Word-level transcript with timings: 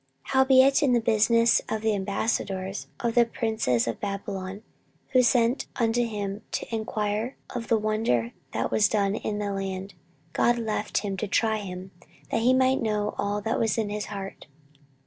14:032:031 0.29 0.31
Howbeit 0.31 0.81
in 0.81 0.93
the 0.93 0.99
business 0.99 1.61
of 1.69 1.81
the 1.83 1.93
ambassadors 1.93 2.87
of 3.01 3.13
the 3.13 3.23
princes 3.23 3.87
of 3.87 3.99
Babylon, 3.99 4.63
who 5.09 5.21
sent 5.21 5.67
unto 5.75 6.03
him 6.07 6.41
to 6.53 6.75
enquire 6.75 7.37
of 7.53 7.67
the 7.67 7.77
wonder 7.77 8.31
that 8.51 8.71
was 8.71 8.89
done 8.89 9.13
in 9.13 9.37
the 9.37 9.53
land, 9.53 9.93
God 10.33 10.57
left 10.57 10.97
him, 11.05 11.17
to 11.17 11.27
try 11.27 11.57
him, 11.57 11.91
that 12.31 12.41
he 12.41 12.51
might 12.51 12.81
know 12.81 13.13
all 13.19 13.41
that 13.41 13.59
was 13.59 13.77
in 13.77 13.91
his 13.91 14.05
heart. 14.05 14.47